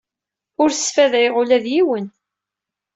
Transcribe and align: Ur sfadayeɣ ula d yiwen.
Ur 0.61 0.69
sfadayeɣ 0.73 1.35
ula 1.41 1.57
d 1.63 1.65
yiwen. 1.73 2.05